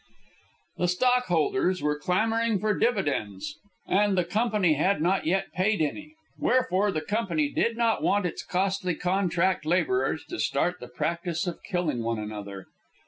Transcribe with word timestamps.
The 0.79 0.87
stockholders 0.87 1.83
were 1.83 1.95
clamouring 1.99 2.57
for 2.57 2.73
dividends, 2.75 3.59
and 3.85 4.17
the 4.17 4.23
Company 4.25 4.73
had 4.73 4.99
not 4.99 5.27
yet 5.27 5.51
paid 5.53 5.79
any; 5.79 6.15
wherefore 6.39 6.91
the 6.91 7.01
Company 7.01 7.49
did 7.51 7.77
not 7.77 8.01
want 8.01 8.25
its 8.25 8.43
costly 8.43 8.95
contract 8.95 9.63
labourers 9.63 10.25
to 10.29 10.39
start 10.39 10.79
the 10.79 10.87
practice 10.87 11.45
of 11.45 11.61
killing 11.61 12.01
one 12.01 12.17
another. 12.17 12.65